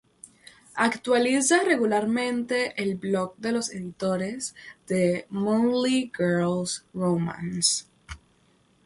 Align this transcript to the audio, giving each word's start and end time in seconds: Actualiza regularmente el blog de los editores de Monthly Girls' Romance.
Actualiza 0.87 1.61
regularmente 1.63 2.73
el 2.81 2.95
blog 2.95 3.37
de 3.37 3.51
los 3.51 3.69
editores 3.71 4.55
de 4.87 5.27
Monthly 5.29 6.11
Girls' 6.17 6.83
Romance. 6.91 7.85